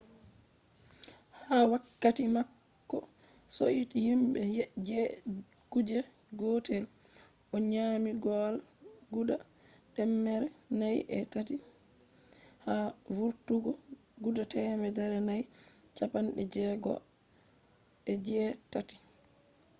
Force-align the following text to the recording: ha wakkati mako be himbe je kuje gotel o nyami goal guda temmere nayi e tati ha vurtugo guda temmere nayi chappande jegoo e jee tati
ha 1.45 1.57
wakkati 1.71 2.23
mako 2.35 2.97
be 3.55 3.67
himbe 4.07 4.39
je 4.87 5.01
kuje 5.71 5.97
gotel 6.39 6.83
o 7.53 7.55
nyami 7.71 8.11
goal 8.23 8.53
guda 9.13 9.35
temmere 9.95 10.47
nayi 10.79 10.99
e 11.17 11.19
tati 11.33 11.55
ha 12.65 12.75
vurtugo 13.15 13.71
guda 14.23 14.43
temmere 14.53 15.17
nayi 15.27 15.43
chappande 15.97 16.41
jegoo 16.53 17.01
e 18.11 18.13
jee 18.25 18.49
tati 18.73 18.97